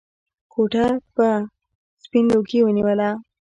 کوټه 0.53 0.85
به 1.15 1.29
سپين 2.03 2.25
لوګي 2.33 2.59
ونيوله. 2.61 3.09